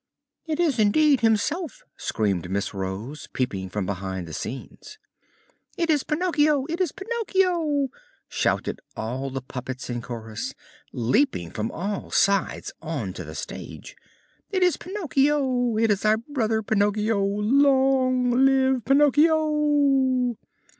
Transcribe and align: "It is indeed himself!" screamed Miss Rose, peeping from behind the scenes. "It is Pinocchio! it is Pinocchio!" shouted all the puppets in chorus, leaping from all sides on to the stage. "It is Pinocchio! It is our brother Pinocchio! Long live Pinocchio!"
"It 0.47 0.59
is 0.59 0.79
indeed 0.79 1.19
himself!" 1.21 1.83
screamed 1.95 2.49
Miss 2.49 2.73
Rose, 2.73 3.27
peeping 3.33 3.69
from 3.69 3.85
behind 3.85 4.27
the 4.27 4.33
scenes. 4.33 4.97
"It 5.77 5.91
is 5.91 6.01
Pinocchio! 6.01 6.65
it 6.67 6.81
is 6.81 6.91
Pinocchio!" 6.91 7.89
shouted 8.27 8.79
all 8.97 9.29
the 9.29 9.43
puppets 9.43 9.91
in 9.91 10.01
chorus, 10.01 10.55
leaping 10.91 11.51
from 11.51 11.71
all 11.71 12.09
sides 12.09 12.73
on 12.81 13.13
to 13.13 13.23
the 13.23 13.35
stage. 13.35 13.95
"It 14.49 14.63
is 14.63 14.75
Pinocchio! 14.75 15.77
It 15.77 15.91
is 15.91 16.03
our 16.03 16.17
brother 16.17 16.63
Pinocchio! 16.63 17.23
Long 17.23 18.31
live 18.31 18.83
Pinocchio!" 18.83 20.35